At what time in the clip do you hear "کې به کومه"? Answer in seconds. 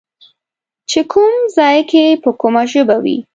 1.91-2.63